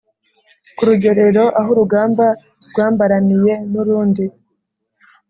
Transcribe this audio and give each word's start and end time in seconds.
kurugerero 0.77 1.43
ahurugamba 1.61 2.25
rwambaraniye 2.67 3.53
nurundi 3.71 4.25